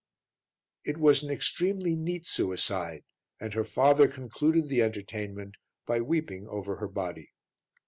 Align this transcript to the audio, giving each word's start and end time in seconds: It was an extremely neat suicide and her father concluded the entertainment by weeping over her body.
It 0.83 0.97
was 0.97 1.21
an 1.21 1.29
extremely 1.29 1.95
neat 1.95 2.25
suicide 2.25 3.03
and 3.39 3.53
her 3.53 3.63
father 3.63 4.07
concluded 4.07 4.67
the 4.67 4.81
entertainment 4.81 5.57
by 5.85 6.01
weeping 6.01 6.47
over 6.47 6.77
her 6.77 6.87
body. 6.87 7.29